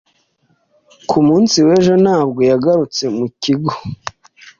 [1.09, 3.73] Ku munsi w'ejo ntabwo yagarutse mu kigo.